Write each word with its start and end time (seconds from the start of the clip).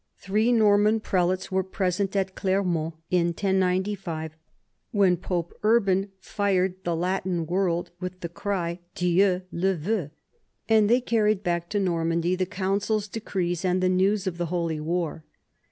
Three 0.17 0.51
Norman 0.51 0.99
prelates 0.99 1.51
were 1.51 1.61
present 1.61 2.15
at 2.15 2.33
Clermont 2.33 2.95
in 3.11 3.27
1095 3.27 4.35
when 4.89 5.15
Pope 5.15 5.53
Urban 5.61 6.09
fired 6.19 6.73
the 6.83 6.95
Latin 6.95 7.45
world 7.45 7.91
with 7.99 8.21
the 8.21 8.27
cry 8.29 8.79
Dieu 8.95 9.43
le 9.51 9.75
veut, 9.75 10.09
and 10.67 10.89
they 10.89 11.01
carried 11.01 11.43
back 11.43 11.69
to 11.69 11.79
Normandy 11.79 12.33
the 12.33 12.47
council's 12.47 13.07
decrees 13.07 13.63
and 13.63 13.79
the 13.79 13.89
news 13.89 14.25
of 14.25 14.39
the 14.39 14.47
holy 14.47 14.79
war. 14.79 15.23